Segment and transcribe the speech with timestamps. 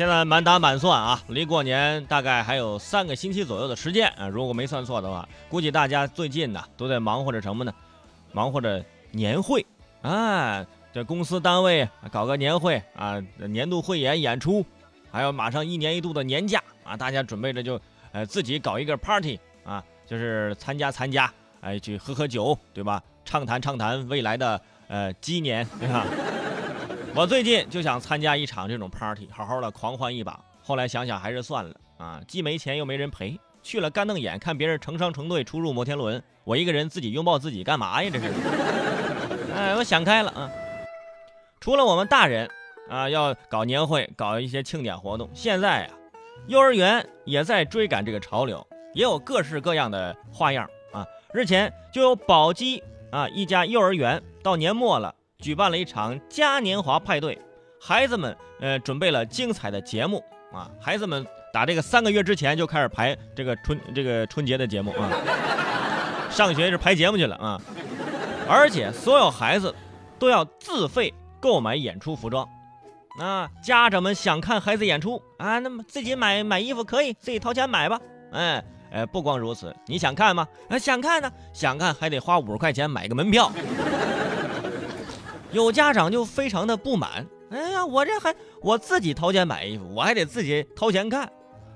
[0.00, 7.74] 现在满打满算啊，离过年大概还有三个星期左右的时间啊，如果没算错的话，估计大家最近呢都在忙活着什么呢？
[8.32, 9.66] 忙活着年会
[10.00, 14.64] 啊，这公司单位搞个年会啊，年度汇演演出，
[15.12, 17.78] 还有马上一年一度的年假啊，大家准备着就
[18.12, 21.30] 呃自己搞一个 party 啊，就是参加参加，
[21.60, 23.02] 哎去喝喝酒，对吧？
[23.26, 24.58] 畅谈畅谈未来的
[24.88, 26.06] 呃鸡年，对吧？
[27.14, 30.38] 我最近就想参加一场这种 party，好好的狂欢一把。
[30.62, 38.08] 后来想想还是算了啊，既没钱又没人陪，去了干瞪眼看别人成双成对出入摩天轮，我一个人自己拥抱自己干嘛呀？
[38.12, 38.30] 这是。
[39.56, 40.48] 哎，我想开了啊。
[41.60, 42.48] 除了我们大人
[42.88, 45.94] 啊要搞年会、搞一些庆典活动，现在啊，
[46.46, 48.64] 幼儿园也在追赶这个潮流，
[48.94, 51.04] 也有各式各样的花样啊。
[51.34, 52.80] 日前就有宝鸡
[53.10, 55.12] 啊一家幼儿园到年末了。
[55.40, 57.38] 举办了一场嘉年华派对，
[57.80, 60.22] 孩子们呃准备了精彩的节目
[60.52, 65.10] 啊，孩子们打这个三个月之前就开始排这个春这个春节的节目啊，
[66.30, 67.60] 上学是排节目去了啊，
[68.48, 69.74] 而且所有孩子
[70.18, 72.46] 都要自费购买演出服装，
[73.18, 77.98] 啊，家长们想看孩子演出啊，那么自己买买衣服可以自己掏钱买吧，
[78.32, 80.46] 哎哎，不光如此，你想看吗？
[80.68, 83.50] 啊，想看呢，想看还得花五十块钱买个门票。
[85.52, 91.30] 有家长就非常的不满，哎呀，我这还我自己掏钱买衣服，我还得自己掏钱看，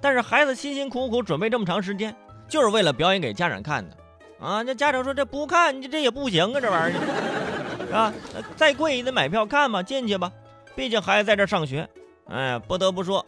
[0.00, 2.14] 但是孩子辛辛苦苦准备这么长时间，
[2.48, 3.96] 就是为了表演给家长看的，
[4.40, 8.12] 啊，那家长说这不看你这也不行啊，这玩意儿， 啊，
[8.56, 10.32] 再贵也得买票看嘛，进去吧，
[10.74, 11.86] 毕竟孩子在这上学，
[12.26, 13.24] 哎，不得不说，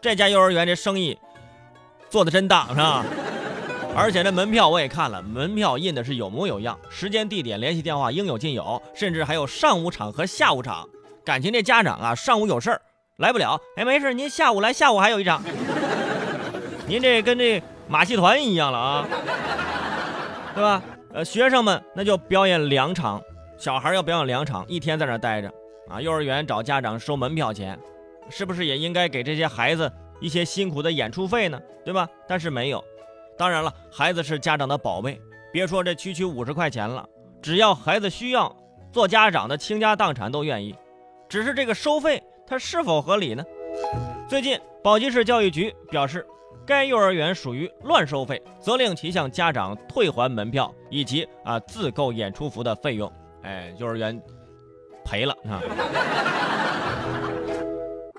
[0.00, 1.18] 这家幼儿园这生意
[2.08, 3.04] 做的真大，是吧？
[3.96, 10.88] 而且这门票我也看了，门票印的是有模有样，时间、地点、联系电话应有尽有，甚至还有上午场和下午场。
[11.24, 12.82] 感情这家长啊，上午有事儿
[13.16, 15.42] 来不了，哎，没事，您下午来，下午还有一场。
[16.86, 19.08] 您这跟这马戏团一样了啊，
[20.54, 20.82] 对吧？
[21.14, 23.22] 呃，学生们那就表演两场，
[23.56, 25.48] 小孩要表演两场，一天在那待着
[25.88, 26.00] 啊。
[26.00, 27.78] 幼儿园找家长收门票钱，
[28.28, 29.90] 是不是也应该给这些孩子
[30.20, 31.58] 一些辛苦的演出费呢？
[31.84, 32.08] 对吧？
[32.26, 32.84] 但是没有。
[33.36, 35.20] 当然了，孩子是家长的宝贝，
[35.52, 37.04] 别说这区区五十块钱了，
[37.42, 38.54] 只要孩子需要，
[38.92, 40.74] 做家长的倾家荡产都愿意。
[41.28, 43.44] 只是这个收费，它是否合理呢？
[44.28, 46.24] 最近，宝鸡市教育局表示，
[46.64, 53.12] 该幼儿园属于乱收费，责令其向家长退还门票以及啊自购演出服的费用。
[53.42, 54.20] 哎，幼儿园
[55.04, 55.60] 赔了啊！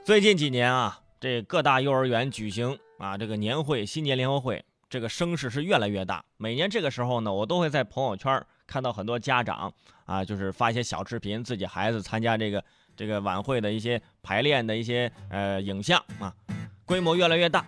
[0.04, 4.64] 最近几年啊，这各大幼儿园举行啊这个年会、新年联欢会。
[4.96, 6.24] 这个声势是越来越大。
[6.38, 9.70] 每年这个时候呢，我都会在朋友圈看到很多家长
[10.06, 12.64] 啊，就是发一些小视频，自己孩子参加这个
[12.96, 16.34] 这个晚会的一些排练的一些呃影像啊，
[16.86, 17.68] 规模越来越大。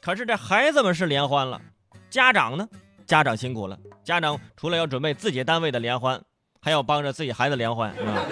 [0.00, 1.60] 可是这孩子们是联欢了，
[2.08, 2.68] 家长呢？
[3.04, 3.76] 家长辛苦了。
[4.04, 6.22] 家长除了要准备自己单位的联欢，
[6.60, 8.24] 还要帮着自己孩子联欢，啊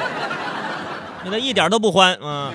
[1.25, 2.55] 那 一点都不欢啊。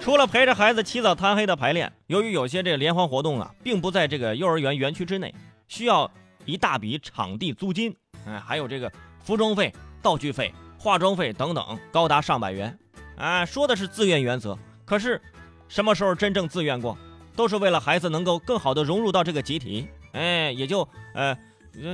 [0.00, 5.32] 除了陪着孩子起早贪黑的排练，由于有些这个联欢活动啊，并不在这个幼儿园园区之内，
[5.68, 6.10] 需要
[6.46, 7.94] 一大笔场地租金，
[8.26, 8.90] 哎，还有这个
[9.22, 12.76] 服装费、道具费、化妆费等等，高达上百元。
[13.16, 15.20] 啊，说的是自愿原则，可是
[15.68, 16.96] 什么时候真正自愿过？
[17.36, 21.36] 都是为了孩子能够更好的融入到这个集体，哎，也就呃，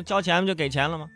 [0.05, 1.09] 交钱就给钱了吗？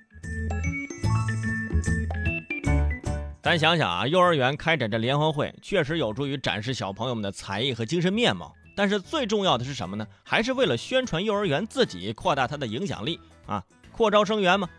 [3.50, 8.54] 咱想想啊，幼儿园开展这联欢会，确实有助于展示小朋友们的才艺和精神面貌。
[8.76, 10.06] 但是最重要的是什么呢？
[10.22, 14.70] 还是为了宣传幼儿园自己，扩大它的影响力啊，扩招生源嘛。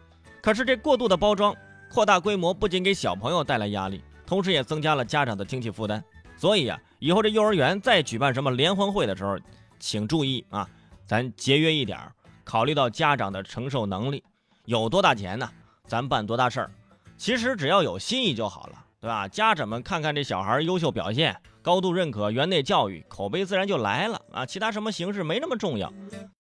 [0.42, 1.54] 可是这过度的包装、
[1.90, 6.02] 扩大规模，不仅给小朋友带来压力，同时也增加了家长的经济负担。
[6.38, 9.38] 所以啊，以后这幼儿园再举办什么联欢会的时候，
[9.82, 10.66] 请注意啊，
[11.06, 12.00] 咱节约一点
[12.46, 14.24] 考虑到家长的承受能力，
[14.64, 15.52] 有多大钱呢，
[15.88, 16.72] 咱办多大事儿。
[17.22, 19.28] 其实只要有心意就好了，对吧？
[19.28, 24.44] 家长们看看这小孩优秀表现，高度认可园内教育，口碑自然就来了啊！
[24.44, 25.94] 其他什么形式没那么重要。